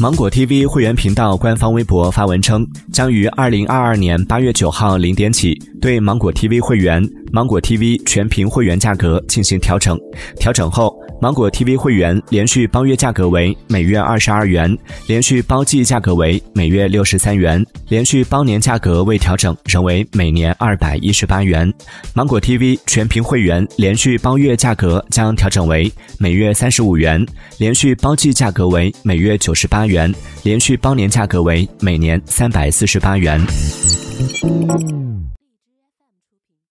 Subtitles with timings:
[0.00, 7.02] 芒果 TV 会员频道官方微博发文称，将于二零二二年八月九号零点起对芒果 TV 会员、
[7.32, 9.96] 芒果 TV 全屏会员价格进行调整。
[10.36, 21.72] 调整后，芒果 TV 会员连续包月价格为每月二十二元，连续包季价格为每月六十三元，连续包年价格未调整，仍为每年二百一十八元。
[22.12, 27.24] 芒果 TV 全屏会员连续包月价格将调整为每月三十五元，
[27.58, 33.40] 连续包季价格为每月九十八元，连续包年价格为每年三百四十八元。